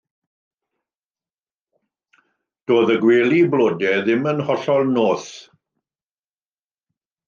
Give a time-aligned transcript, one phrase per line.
[2.71, 5.33] Doedd y gwely blodau ddim yn hollol noeth.